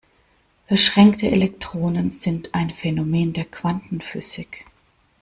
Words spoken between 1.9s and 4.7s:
sind ein Phänomen der Quantenphysik.